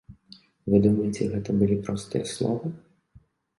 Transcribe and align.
Вы 0.73 0.79
думаеце 0.85 1.27
гэта 1.35 1.57
былі 1.61 1.79
простыя 1.85 2.25
словы? 2.33 2.75